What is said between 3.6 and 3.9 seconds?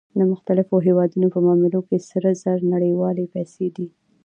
دي